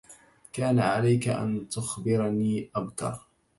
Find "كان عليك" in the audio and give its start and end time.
0.53-1.27